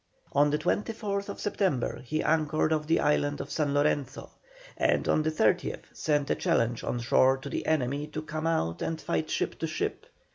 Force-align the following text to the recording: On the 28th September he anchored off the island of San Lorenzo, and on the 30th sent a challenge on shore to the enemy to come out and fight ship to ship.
On 0.33 0.49
the 0.49 0.57
28th 0.57 1.37
September 1.37 2.01
he 2.03 2.23
anchored 2.23 2.73
off 2.73 2.87
the 2.87 2.99
island 2.99 3.39
of 3.39 3.51
San 3.51 3.71
Lorenzo, 3.75 4.31
and 4.75 5.07
on 5.07 5.21
the 5.21 5.29
30th 5.29 5.83
sent 5.93 6.31
a 6.31 6.33
challenge 6.33 6.83
on 6.83 6.99
shore 6.99 7.37
to 7.37 7.49
the 7.49 7.67
enemy 7.67 8.07
to 8.07 8.23
come 8.23 8.47
out 8.47 8.81
and 8.81 8.99
fight 8.99 9.29
ship 9.29 9.59
to 9.59 9.67
ship. 9.67 10.07